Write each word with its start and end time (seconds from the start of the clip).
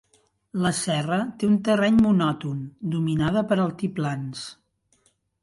La 0.61 0.69
serra 0.77 1.19
té 1.43 1.49
un 1.49 1.59
terreny 1.67 1.99
monòton, 2.05 2.65
dominada 2.95 3.45
per 3.53 3.59
altiplans. 3.67 4.43